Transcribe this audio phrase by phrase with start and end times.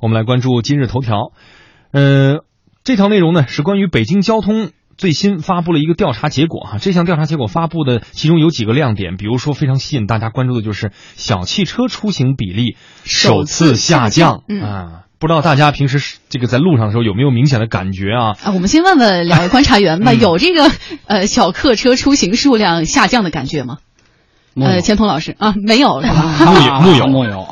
[0.00, 1.32] 我们来关注今日头条。
[1.92, 2.44] 呃，
[2.84, 6.78] 这条内容呢是关于北京交通最新发布了一个调查结果哈。
[6.78, 15.02] 这项调查结果发布的其中有几个亮点，比如说非常吸引大家关注的就是小汽车出行比例首次下降嗯啊。
[15.18, 18.36] 不知道大家平时这个在路上的时候有没有明显的感觉啊？
[18.44, 20.70] 啊，我们先问问两位观察员吧，嗯有这个
[21.06, 23.78] 呃小客车出行数量下降的感觉吗？
[24.58, 26.44] 呃，钱彤老师啊，没有 是吧？
[26.46, 27.46] 木有木有木有，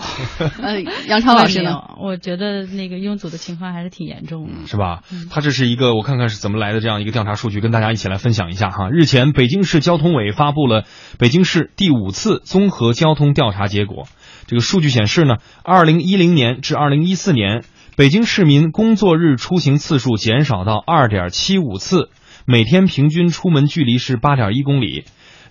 [0.62, 1.82] 呃，杨超老师呢？
[2.00, 4.66] 我觉得那个拥堵的情况还是挺严重的。
[4.66, 5.02] 是吧？
[5.30, 8.88] 他这是一个我看看是怎么来的这样一个调查数据，跟大家一起来分享一下哈。
[8.90, 10.84] 日前，北京市交通委发布了
[11.18, 14.04] 北京市第五次综合交通调查结果。
[14.46, 17.64] 这个数据显示呢，二零一零年至二零一四年，
[17.96, 22.08] 北京市民工作日出行次数减少到二点七五次，
[22.46, 25.04] 每天平均出门距离是八点一公里。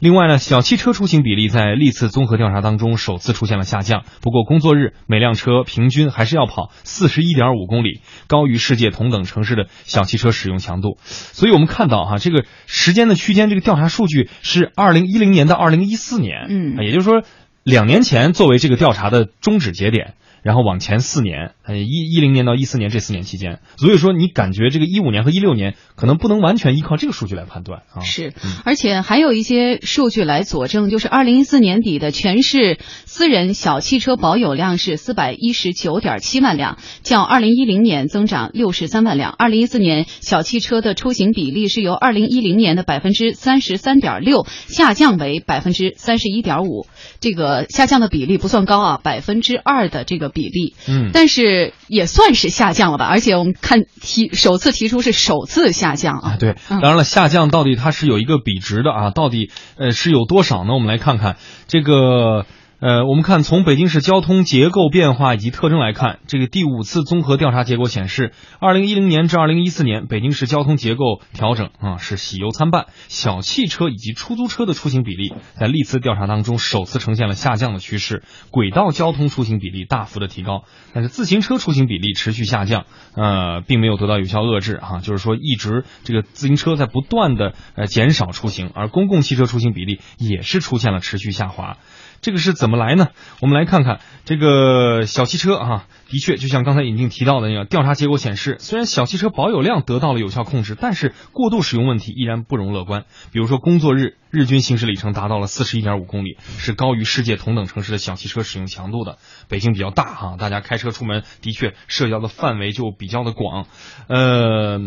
[0.03, 4.03] 另外呢，小汽车出行比例在历次综合调查当中首次出现了下降。
[4.21, 10.97] 不过工作日每辆车平均还是要跑四十一点五公里，高于世界同等城市的小汽车使用强度。
[11.05, 17.23] 所以我们看到哈，这个时间的区间，这个调查数据是二零一零年到二零一四年，嗯啊也就是说
[17.63, 20.15] 两年前作为这个调查的终止节点。
[20.41, 28.01] 然后往前四年，呃，一一零年到一四年这四年期间，所以说你感觉这个一五年和一六年可能不能完全依靠这个数据来判断啊。
[28.01, 28.33] 是，
[28.65, 39.31] 而且还有一些数据来佐证，就是二零一四年底的全市私人小汽车保有量是四百一十九点七万辆，较二零一零年增长六十三万辆。
[39.31, 46.87] 二零一四年小汽车的出行比例是由二零一零年的百分之三十三点六下降为百分之三十一点五，
[47.21, 50.75] 这个下降的比例不算高啊，百分之二的这个比例。
[50.89, 51.52] 嗯，但是
[51.87, 53.05] 也算是下降了吧？
[53.05, 56.37] 而且我们看提首次提出是首次下降啊啊，。
[56.39, 60.73] 对，嗯当然了，下降到底它是有一个比值的啊，到底呃是有多少呢？
[60.73, 61.37] 我们来看看
[61.67, 62.45] 这个。
[62.83, 82.83] 呃，我们看从北京市交通结构变化以及特征来看，这个第五次综合调查结果显示，二零一零年至二零一四年，北京市交通结构调整啊是喜忧参半，小汽车以及出租车的出行比例在历次调查当中首次呈现了下降的趋势，轨道交通出行比例大幅的提高，但是自行车出行比例持续下降，
[83.15, 91.77] 呃，并没有得到有效遏制哈、就是说一直这个自行车在不断的呃减少出行，而公共汽车出行比例也是出现了持续下滑。
[92.23, 93.09] 这个是怎么来呢？
[93.41, 103.05] 我们来看看这个小汽车啊，的确就像刚才尹静提到的那样调查结果显示，虽然小汽车保有量得到了有效控制，但是过度使用问题依然不容乐观。
[103.31, 109.17] 比如说工作日日均行驶里程达到了四十一点五公里，是高于世界同等城市的小汽车使用强度的。
[109.49, 113.65] 北京比较大哈、大家开车出门的确涉及到的范围就比较的广。
[114.07, 114.79] 呃，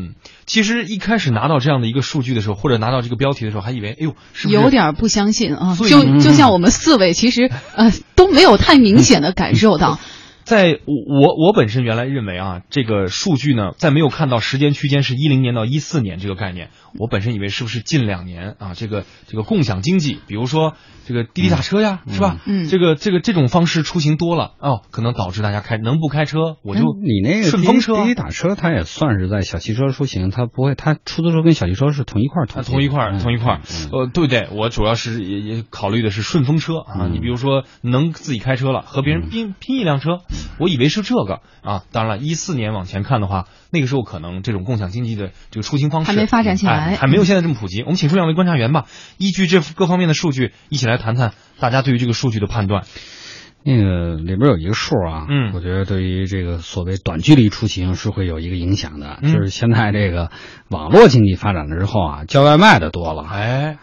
[0.47, 9.99] 其实一开始拿到这样的一个数据的时候，或者拿到这个标题的时候，还以为哎呦，是不是有点不相信啊，就就像我们四位其实呃都没有太明显的感受到，
[10.47, 16.71] 在我我我本身原来认为啊，这个数据呢，在没有看到时间区间是一零年到一四年这个概念，
[17.01, 20.75] 我本身以为是不是近两年啊，这个这个共享经济，比如说
[21.05, 22.39] 这个滴滴打车呀，是吧？
[22.47, 34.47] 嗯这个这个这种方式出行多了哦，可能导致大家开能不开车我就嗯你那个顺风车啊滴滴打车，它也算是在小汽车出行，它不会，它出租车跟小汽车是同一块同一块同一块儿嗯，呃，对不对？
[34.53, 37.07] 我主要是也也考虑的是顺风车啊。
[37.07, 40.21] 嗯你比如说能自己开车了，和别人拼拼一辆车，
[40.59, 41.41] 我以为是这个。
[41.63, 41.83] 啊。
[41.93, 46.73] 当然了，一四年往前看的话，那个时候可能这种共享经济的这个出行方式还没发展起来。
[46.73, 47.83] 哎还没有现在这么普及。
[47.83, 48.85] 我们请出两位观察员吧，
[49.19, 52.85] 依据这各方面的数据，一起来谈谈大家对于这个数据的判断。
[53.69, 55.53] 那个里边有一个数啊，嗯。
[55.53, 59.33] 我觉得对于这个所谓短距离出行是会有一个影响的，嗯。
[59.33, 60.31] 就是现在这个
[60.69, 63.25] 网络经济发展了之后啊，叫外卖的多了。
[63.29, 63.79] 哎，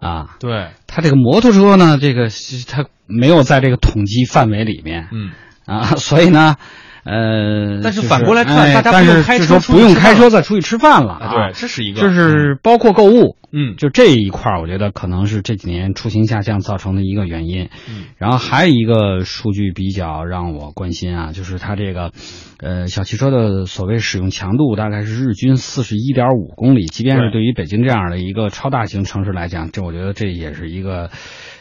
[0.00, 5.08] 啊，对，他这个摩托车呢，这个是它没有在这个统计范围里面。
[5.12, 5.32] 嗯，
[5.70, 6.56] 啊， 所以呢，
[7.04, 17.68] 呃，但是反过来看哎大家不用开车说不用开车再出去吃饭了啊，对，这是一个，就是包括购物，嗯，就这一块儿，我觉得可能是这几年出行下降造成的一个原因。
[17.88, 22.12] 嗯，然后还有一个数据比较让我关心啊，就是它这个，
[22.58, 31.10] 呃，小汽车的所谓使用强度大概是日均四十一点五公里，即便是对对于北京这样的一个超大型城市来讲，这我觉得这也是一个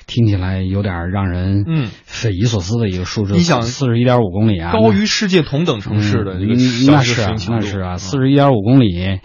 [0.10, 3.34] 听起来有点让人嗯匪夷所思的一个数字。
[3.34, 6.56] 你想四十一点五公里啊，高于世界同等城市的这个
[6.88, 9.20] 那是那是啊，嗯四十一点五公里。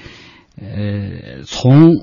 [0.57, 1.95] 呃，从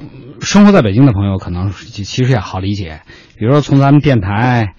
[0.41, 2.99] 生活在北京的朋友可能其其实也好理解，
[3.37, 4.73] 比如说从咱们电台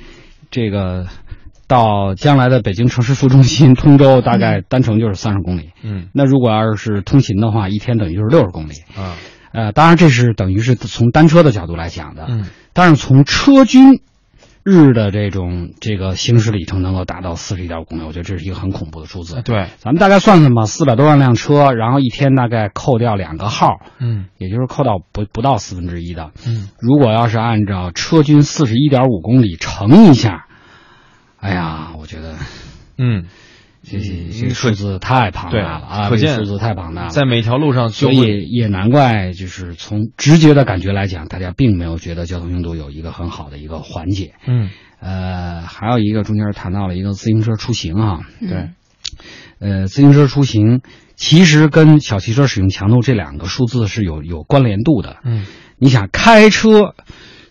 [0.51, 1.07] 这个
[1.67, 5.71] 到将来的北京城市副中心通州，大概单程就是三十公里。
[5.83, 8.75] 嗯那如果要是通勤的话，一天等于就是六十公里。
[8.95, 9.17] 啊
[9.53, 12.27] 呃，当然这是等于是从单车的角度来讲的。
[12.29, 14.01] 嗯但是从车均
[14.65, 19.43] 日的这种这个行驶里程能够达到四十一点五公里，我觉得这是一个很恐怖的数字。
[19.43, 26.31] 对，咱们大概算算吧，四百多万辆车，然后一天大概扣掉两个号，嗯也就是扣到不不到四分之一的。
[26.47, 30.47] 嗯，如果要是按照车均四十一点五公里乘一下，
[31.39, 32.37] 哎呀，我觉得
[32.97, 33.27] 嗯，
[33.83, 36.09] 这这嗯这个数字太庞大了啊！
[36.09, 44.35] 可见数字太庞大了，在每条路上所以也难怪，就是从直觉的感觉来讲，大家并没有觉得交通拥堵有一个很好的一个缓解。
[44.47, 44.71] 嗯
[45.01, 48.71] 呃，还有一个中间谈到了一个自行车出行啊，对，
[49.59, 50.81] 呃，自行车出行
[51.17, 55.17] 其实跟小汽车使用强度这两个数字是有有关联度的。
[55.25, 55.45] 嗯
[55.77, 56.95] 你想开车，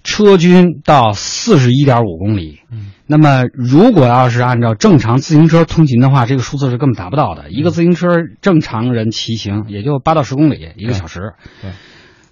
[0.04, 7.50] 车均到四十一点五公里，嗯，那么如果要是按照正常自行车通勤的话，这个数字是根本达不到的。
[7.50, 8.08] 一个自行车
[8.42, 11.72] 正常人骑行也就八到十公里一个小时，对，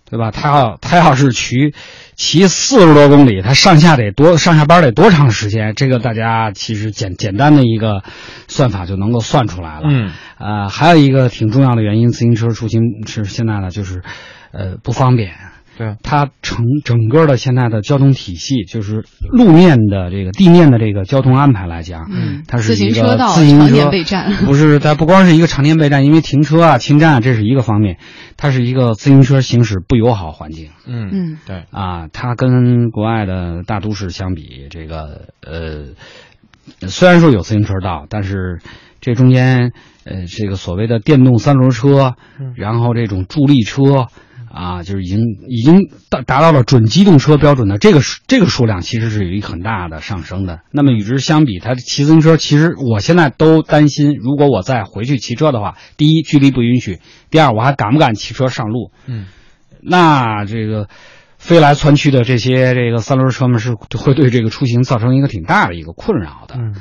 [0.10, 0.31] 对吧？
[0.31, 1.74] 他要他要是骑
[2.16, 5.74] 骑四十多公里，他上下得多上下班得多长时间？
[5.75, 8.04] 这个大家其实简简单的一个
[8.48, 9.83] 算法就能够算出来了。
[9.88, 14.01] 嗯呃，还有一个挺重要的原因，自行车出行是现在呢，就是，
[14.51, 15.33] 呃，不方便。
[15.79, 24.29] 对，它成整个的现在的交通体系，就是路面的这个地面的这个交通安排来讲，嗯它是自行一个车道自行常年车备战。
[24.45, 27.97] 不是它不光是一个常年备战，因为停车啊、侵占啊，这是一个方面，
[28.35, 30.67] 它是一个自行车行驶不友好环境。
[30.85, 31.37] 嗯嗯。
[31.47, 38.59] 对，啊，它跟国外的大都市相比，这个呃，虽然说有自行车道，但是
[38.99, 39.71] 这中间
[40.03, 42.51] 呃，这个所谓的电动三轮车，嗯。
[42.57, 44.07] 然后这种助力车。
[44.51, 50.61] 啊，就是已经已经达达到了准机动车标准的这个这个数量，其实是有一个很大的上升的。
[50.71, 56.99] 那么与之相比，它骑自行车，其实我现在都担心，如果我再回去骑车的话，第一距离不允许，
[57.29, 58.91] 第二我还敢不敢骑车上路？
[59.05, 59.27] 嗯
[59.81, 60.89] 那这个
[61.37, 66.55] 飞来窜去的这些这个三轮车们是会对这个出行造成一个挺大的一个困扰的。
[66.57, 66.75] 嗯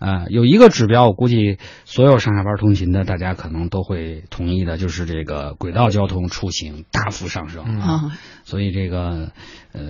[0.00, 7.64] 呃，有一个指标，我估计所有上下班通勤的大家可能都会同意的，就是这个轨道交通出行大幅上升。
[7.68, 9.32] 嗯啊，所以这个
[9.72, 9.82] 呃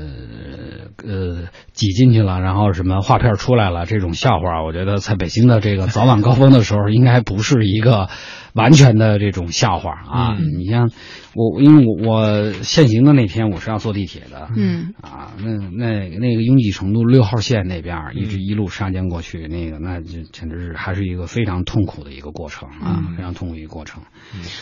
[1.05, 8.09] 呃挤进去了，然后什么画片出来了，这种笑话，我觉得在北京的这个早晚高峰的时候，应该不是一个
[8.55, 10.37] 完全的这种笑话啊。
[10.39, 10.59] 嗯。
[10.59, 10.91] 你像
[11.35, 14.95] 我，因为我我限行的那天我是要坐地铁的，嗯。
[15.01, 18.29] 啊，那那那个拥挤程度，六号线那边一嗯。
[18.29, 23.17] 直一路杀尖过去，那个那就简直是还是一个非常痛苦的一个过程啊，嗯。
[23.17, 24.03] 非常痛苦一个过程。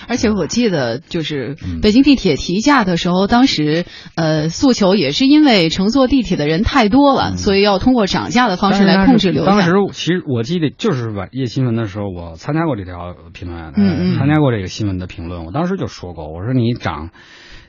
[0.08, 1.80] 而且我记得，就是嗯。
[1.80, 9.58] 北京地铁提价的时候，当时呃诉求也是因为乘坐地铁的人太多了，所以要通过涨价的方式来控制流量。
[9.58, 15.44] 当时其实我记得就是晚夜新闻的时候，我参加过这条评论，嗯参加过这个新闻的评论。
[15.44, 17.10] 我当时就说过，我说你涨，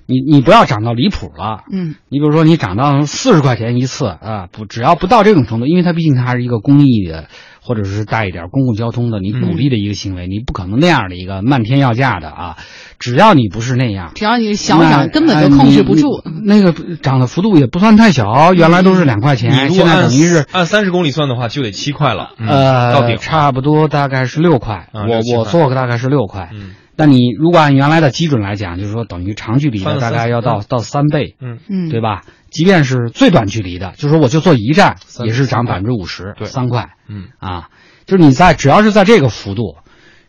[0.05, 1.63] 你你不要涨到离谱了。
[1.71, 7.29] 嗯你比如说，你涨到四十块钱一次啊，不，只要不到这种程度，因为它毕竟它还是一个公益的，
[7.61, 12.57] 或者是带一点公共交通的，你鼓励的一个行为，你不可能那样的一个漫天要价的啊。
[12.99, 16.21] 只要你不是那样，只要你小那涨，根本就控制不住。
[16.43, 22.31] 那个涨的幅度也不算太小，原来都是两块钱，现在等于是按三十公里算的话，就得七块了。
[22.37, 26.49] 嗯呃，到顶差不多大概是六块，我我做个大概是六块。
[26.53, 26.71] 嗯
[27.01, 32.23] 那你如果按原来的基准来讲，就是说等于长距离的大概要到到三倍，嗯嗯，对吧？
[32.51, 37.69] 即便是最短距离的，就是说我就坐一站，也是涨百分之五十，对三块嗯啊。
[38.05, 39.77] 就是你在只要是在这个幅度，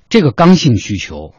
[0.09, 1.35] 这个刚性需求。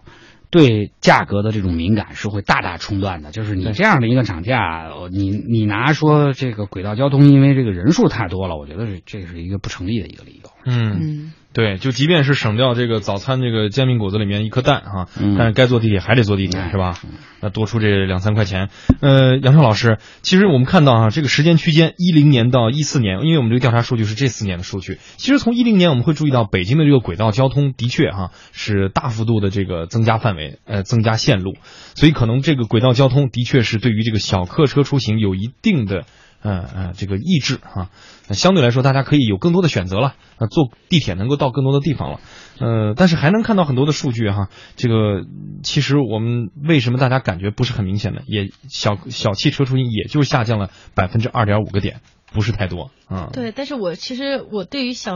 [0.54, 10.50] 对价格的这种敏感是会大大冲断的，就是你这样的一个涨价，呃你你拿说这个轨道交通因为这个人数太多了，我觉得是这是一个不成立的一个理由。
[10.66, 16.98] 嗯，嗯对，就即便是省掉这个早餐这个煎饼果子里面一颗蛋哈，嗯但是该坐地铁还得坐地铁哎是吧？
[17.42, 18.70] 那多出这两三块钱。
[19.02, 25.00] 呃，杨超老师，其实我们看到啊，这个时间区间一零年到一四年，因为我们这个调查数据是这四年的数据。
[25.18, 31.56] 其实从一零年我们会注意到北京的这个轨道交通的确哈是大幅度的这个增加范围，呃，增加线路，
[31.96, 36.06] 所以可能这个轨道交通的确是对于这个小客车出行有一定的。
[36.42, 37.90] 呃呃，这个抑制哈、
[38.28, 40.16] 那相对来说，大家可以有更多的选择了。
[40.38, 42.20] 呃，坐地铁能够到更多的地方了。
[42.60, 44.50] 呃，但是还能看到很多的数据哈。
[44.76, 45.24] 这个
[45.64, 48.22] 其实我们为什么大家感觉不是很明显呢？
[48.26, 52.02] 也小小汽车出行也就下降了百分之二点五个点，
[52.34, 53.30] 不是太多啊。
[53.32, 55.16] 对，但是我其实我对于小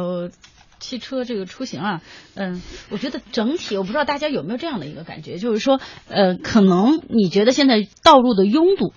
[0.79, 2.01] 汽车这个出行啊，
[2.35, 8.93] 嗯，我觉得整体我不知道大家有没有这样的一个感觉，就是说，呃，可能你觉得现在道路的拥堵。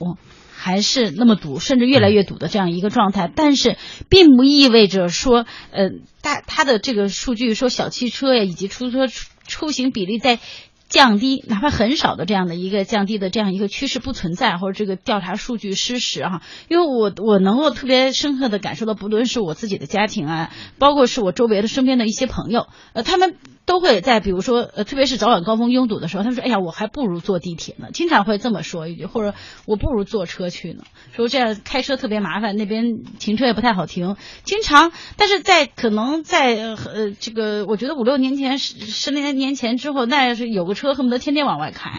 [0.59, 3.77] 还是那么堵，甚至越来越堵的这样一个状态，但是
[4.09, 10.41] 并不意味着说，呃，大它的这个数据说小汽车呀以及出租车出出行比例在
[10.89, 23.37] 降低，哪怕很少的这样的一个降低的这样一个趋势不存在，或者这个调查数据失实哈，因为我我能够特别深刻的感受到，不论是我自己的家庭啊，包括是我周围的身边的一些朋友，呃，他们。
[23.69, 29.35] 都会在比如说呃，特别是早晚高峰拥堵的时候，他们说：“哎呀，我还不如坐地铁呢。”经常会这么说一句，或者
[29.67, 30.85] 我不如坐车去呢。
[31.15, 34.17] 说这样开车特别麻烦，那边停车也不太好停。
[34.43, 41.91] 经常，但是在可能在呃这个，我觉得五六年前、十十年年前之后，那要是有个车，恨不得天天往外开。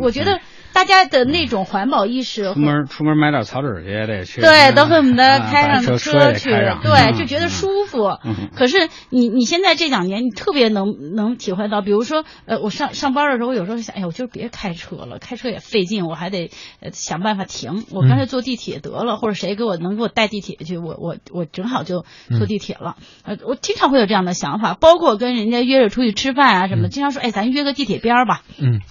[0.00, 0.40] 我觉得。
[0.76, 8.18] 大家的那种环保意识，出门出门买点草纸去也得去，对，都恨不得开上车去，对，就觉得舒服。
[8.54, 16.50] 可是你你现在这两年，你特别能能体会到，比如说，呃，我上上班的时候，我有时候想，哎呀，我就别开车了，开车也费劲，我还得
[16.92, 22.04] 想办法停，我干脆坐地铁得了，或者谁给我能给我带地铁去，我我我正好就
[22.36, 22.96] 坐地铁了。
[23.24, 28.42] 呃，我经常会有这样的想法，包括跟人家约着出去吃饭啊什么，经常说，哎，咱约个地铁边儿吧。
[28.58, 28.82] 嗯。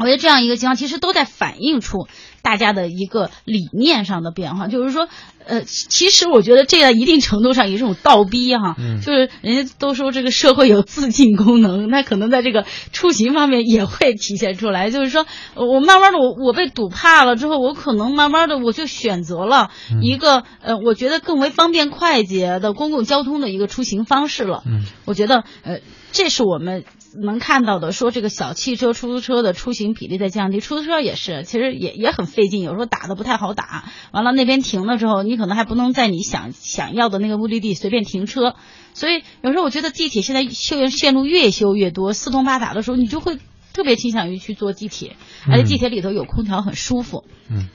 [0.00, 2.08] 我觉得这样一个情况，其实都在反映出
[2.42, 4.66] 大家的一个理念上的变化。
[4.66, 5.08] 就是说，
[5.44, 8.74] 呃，其实我觉得这在一定程度上也是种倒逼哈。
[8.78, 9.02] 嗯。
[9.02, 14.90] 就是人家都说这个社会有自净功能，那可能在这个出行方面也会体现出来。
[14.90, 19.70] 就是说，我慢慢的，我我被堵怕了之后，我可能慢慢的我就选择了
[20.02, 24.62] 一个呃，我觉得更为方便快捷的公共交通的一个出行方式了。
[24.64, 24.86] 嗯。
[25.04, 25.80] 我觉得呃，
[26.10, 26.84] 这是我们。
[27.14, 33.84] 能看到的说，这个小汽车、出租车的出行比例在降低，出租车也是，其实也也很费劲，有时候打的不太好打。
[34.12, 38.54] 完了那边停了之后，你可能还不能在你想想要的那个目的地随便停车。
[38.94, 43.38] 所以有时候我觉得地铁现在修线路越修越多，四通八达的时候，你就会
[43.72, 45.16] 特别倾向于去坐地铁，
[45.48, 47.24] 而且地铁里头有空调，很舒服。
[47.48, 47.68] 嗯，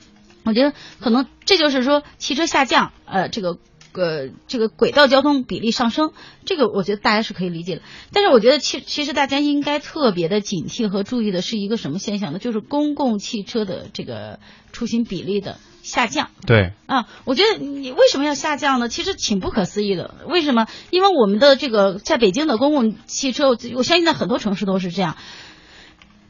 [0.44, 3.58] 我觉得可能这就是说汽车下降，呃，这个。
[3.96, 6.12] 个这个轨道交通比例上升，
[6.44, 7.82] 这个我觉得大家是可以理解的。
[8.12, 12.38] 但是我觉得其其实大家应该特别的警惕和注意的是一个什么现象呢？
[12.38, 14.38] 就是公共汽车的这个
[14.72, 16.28] 出行比例的下降。
[16.46, 18.88] 对啊，我觉得你为什么要下降呢？
[18.88, 20.14] 其实挺不可思议的。
[20.28, 20.66] 为什么？
[20.90, 25.16] 因为我们的这个在北京的公共汽车，我相信在很多城市都是这样。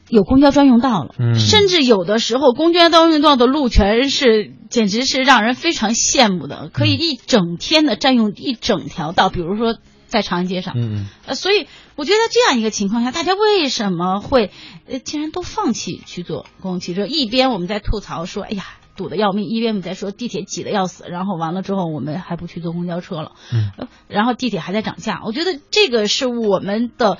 [0.09, 10.73] 有公交专用道了，嗯甚至有的时候公交专用道的路权是简直是让人非常羡慕的，可以一整天的占用一整条道，比如说在长安街上。
[10.77, 14.51] 嗯呃，所以我觉得这样一个情况下，大家为什么会
[14.87, 17.05] 呃竟然都放弃去坐公共汽车？
[17.05, 18.63] 一边我们在吐槽说，哎呀
[18.95, 21.03] 堵得要命；一边我们在说地铁挤得要死。
[21.09, 23.33] 然后完了之后，我们还不去坐公交车了。
[23.51, 25.21] 嗯，然后地铁还在涨价。
[25.25, 27.17] 我觉得这个是我们的。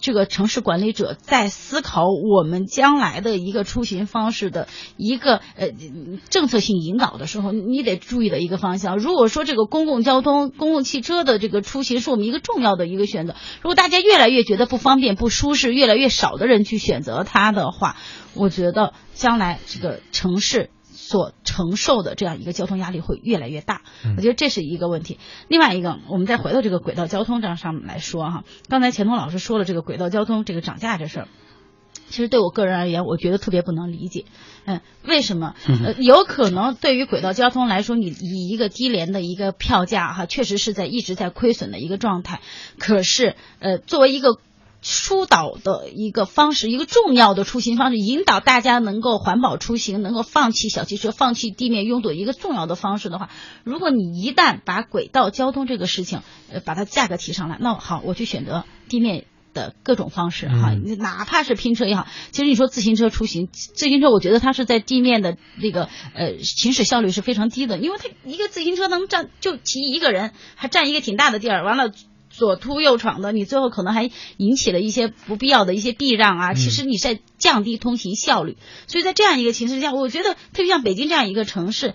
[0.00, 5.68] 这个城市管理者在思考我们将来的一个出行方式的一个呃
[6.28, 8.98] 政策性引导的时候，你得注意的一个方向。
[8.98, 17.96] 如果说这个公共交通、公共汽车的这个出行是我们一个重要的一个选择，如果大家越来越觉得不方便、不舒适，越来越少的人去选择它的话，
[18.34, 20.70] 我觉得将来这个城市。
[21.00, 23.82] 所承受的这样一个交通压力会越来越大，
[24.16, 25.18] 我觉得这是一个问题。
[25.46, 31.28] 另外一个，我们再回到这个轨道交通这上面来说哈，刚才钱通老师说了这个轨道交通这个涨价这事儿，
[32.08, 34.24] 其实对我个人而言，我觉得特别不能理解。
[34.66, 35.54] 嗯，为什么？
[35.66, 42.40] 呃，有可能对于轨道交通来说，你以一个低廉的一个票价哈，确实是在一直在亏损的一个状态。
[42.78, 44.36] 可是，呃，作为一个
[44.80, 53.28] 疏导的一个方式，一个重要的出行方式，引导大家能够环保出行，能够放弃小汽车，放弃地面拥堵一个重要的方式的话，
[53.64, 56.20] 如果你一旦把轨道交通这个事情，
[56.52, 62.06] 呃，把它价格提上来，那好，我去选择地面的各种方式哈，哪怕是拼车也好。
[62.30, 71.90] 其实你说自行车出行，自行车我觉得它是在地面的那个呃行驶效率是非常低的，因为它一个自行车能占就骑一个人，还占一个挺大的地儿，完了。
[72.38, 76.54] 左突右闯的，你最后可能还引起了一些不必要的一些避让啊。
[76.54, 81.94] 其实你在降低通行效率，所以在这样一个形势下，我觉得特别像北京这样一个城市。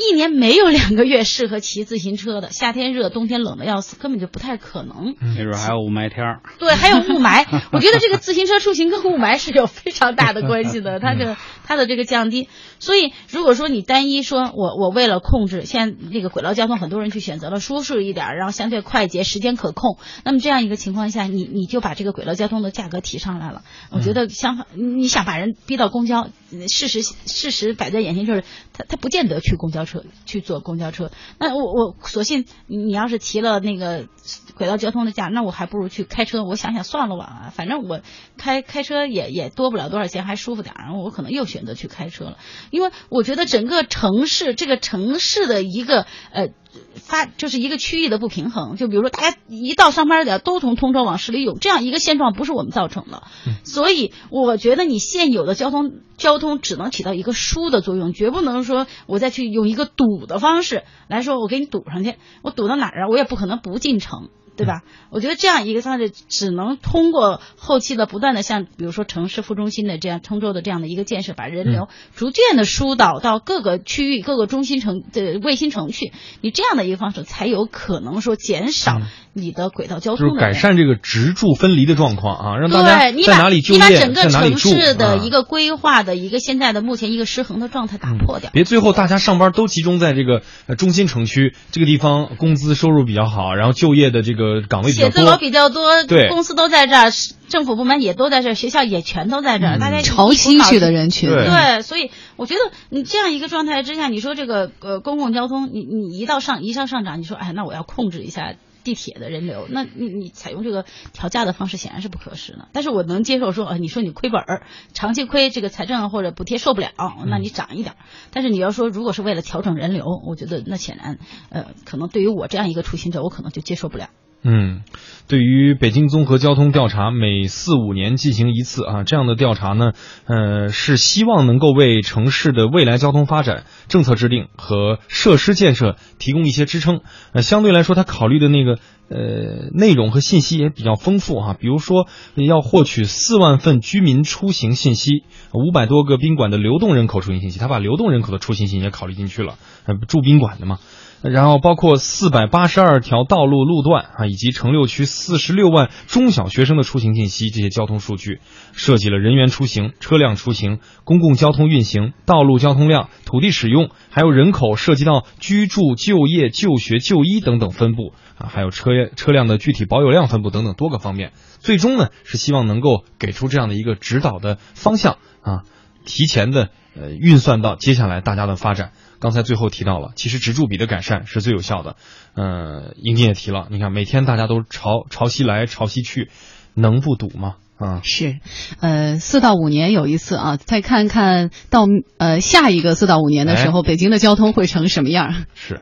[0.00, 5.16] 一年没有两个月适合骑自行车的，夏天热，冬天冷的要死，根本就不太可能。
[5.36, 6.40] 没准还有雾霾天儿。
[6.60, 7.44] 对，还有雾霾。
[7.72, 12.48] 我觉得这个自行车出行跟雾霾是有非常大的关系的， 它的它的这个降低。
[12.78, 19.98] 所以，如果说你单一说，我我为了控制，现在那个轨道交通，很多人去选择了舒适一点，然后相对快捷，时间可控。
[20.24, 23.62] 那么这样一个情况下，你你就把这个轨道交通的价格提上来了。
[23.90, 26.28] 我觉得相反，你想把人逼到公交，
[26.68, 29.87] 事实事实摆在眼前，就是他他不见得去公交。
[29.88, 34.06] 车去坐公交车，那我我索性你要是提了那个
[34.54, 36.44] 轨道交通的价，那我还不如去开车。
[36.44, 38.00] 我想想算了吧，反正我
[38.36, 42.38] 开开车也也多不了多少钱，还舒服点儿，我可能又选择去开车了。
[42.70, 46.48] 因为我觉得整个城市这个城市的一个呃
[46.94, 53.22] 发就是一个区域的不平衡，就比如说大家一到上班点都从通州往市里涌，这样一个现状不是我们造成的，
[53.64, 63.08] 所以我觉得你现有的交通交通只能起到一个疏的作用，绝不能说我再去用一个堵的方式来说，我给你堵上去，我堵到哪儿啊？
[63.08, 64.28] 我也不可能不进城。
[64.58, 64.82] 对吧？
[65.10, 76.12] 我觉得这样一个方式，只能通过后期的不断的像，比如说城市副中心的这样通州的这样的一个建设，把人流逐渐的疏导到各个区域、各个中心城的卫星城去。
[76.40, 79.00] 你这样的一个方式，才有可能说减少
[79.32, 88.50] 你的轨道交通，就是改善这个直住分离的状况啊，让大家在哪里就业，你把整个城市的一个规划的一个现在的目前一个失衡的状态打破掉。
[88.52, 90.42] 别最后大家上班都集中在这个
[90.74, 95.36] 中心城区这个地方，工资收入比较好，然后就业的这个岗位比较多。
[95.38, 97.10] 比较多，对，公司都在这儿，
[97.48, 112.68] 政府部门也都在这儿，学校也全都在这儿，大家潮汐去的人群，对，所以我觉得你这样一个状态之下，你说这个呃公共交通，你你一到上一上上涨，你说哎，那我要控制一下地铁的人流，那你你采用这个调价的方式显然是不合适的。
[112.72, 114.62] 但是我能接受说，呃，你说你亏本儿，
[114.92, 116.90] 长期亏，这个财政或者补贴受不了，
[117.26, 117.94] 那你涨一点。
[118.32, 121.18] 但是你要说如果是为了调整人流，我觉得那显然
[121.50, 124.08] 呃，可能对于我这样一个出行者，我可能就接受不了。
[124.44, 124.82] 嗯，
[125.26, 129.92] 对于北京综合交通调查，每四五年进行一次啊，这样的调查呢，
[130.26, 137.00] 呃，是希望能够为城市的未来交通发展、政策制定和设施建设提供一些支撑。
[137.32, 138.78] 呃，相对来说，他考虑的那个
[139.10, 150.78] 呃内容和信息也比较丰富哈，比如说要获取四万份居民出行信息，五百多个宾馆的流动人口出行信息，他把流动人口的出行信息也考虑进去了，呃，住宾馆的嘛。
[151.22, 158.40] 然后包括四百八十二条道路路段啊，以及城六区四十六万中小学生的出行信息，这些交通数据
[158.72, 171.32] 涉及了人员出行、车辆出行、公共交通运行、道路交通量、土地使用，还有人口涉及到居住、就业、就学、就医等等分布啊，还有车车辆的具体保有量分布等等多个方面。
[171.58, 175.62] 最终呢，是希望能够给出这样的一个指导的方向啊，
[176.04, 178.92] 提前的呃运算到接下来大家的发展。
[179.20, 181.96] 刚才最后提到了，其实直柱比的改善是最有效的。
[182.34, 186.30] 嗯，英金也提了，你看每天大家都潮潮汐来潮汐去，
[186.74, 187.56] 能不堵吗？
[187.78, 188.40] 啊，是，
[188.80, 195.44] 呃，四到五年有一次啊，再看看到呃下一个四到五年的时候，北京的交通会成什么样？
[195.54, 195.76] 是。